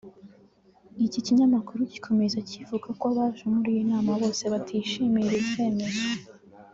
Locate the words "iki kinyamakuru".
1.05-1.79